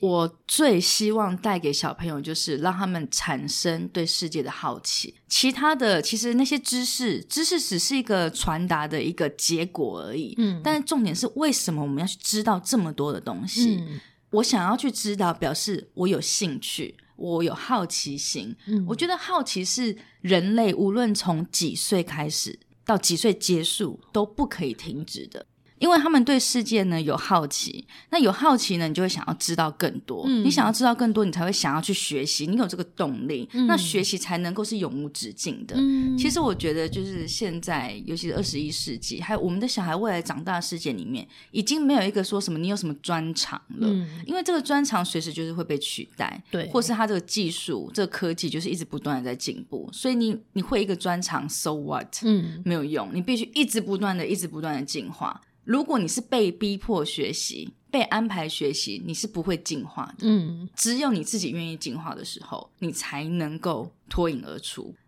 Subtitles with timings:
[0.00, 5.14] 我最希望带给小朋友就是让他们产生对世界的好奇。
[5.28, 10.34] 其他的，其实那些知识，知识只是一个传达的一个结果而已。
[10.38, 13.84] 嗯，但是重点是为什么我们要去知道这么多的东西？
[14.30, 18.56] 我想要去知道，表示我有兴趣，我有好奇心。
[18.66, 25.44] 嗯，我觉得好奇是人类无论从几岁开始到几岁结束都不可以停止的。
[25.80, 30.28] 因为他们对世界呢有好奇，那有好奇呢，你就会想要知道更多。
[30.28, 32.46] 你想要知道更多，你才会想要去学习。
[32.46, 35.74] 你有这个动力，那学习才能够是永无止境的。
[36.18, 43.88] 其实我觉得，就是现在，尤其是二十一世纪，还有我们的小孩未来长大的世界里面，已经没有一个说什么你有什么专长了，
[44.26, 49.88] 因为这个专长随时就是会被取代，对，或是他这个技术、这个科技就是一直不断的在进步。
[49.92, 52.18] 所以你你会一个专长，so what？
[52.22, 55.40] 嗯，没有用，你必须一直不断的、一直不断的进化。
[55.70, 60.26] 如果你是被逼迫学习、被安排学习，你是不会进化的。
[60.26, 64.92] 嗯，只有你自己愿意进化的时候，你才能够脱颖而出。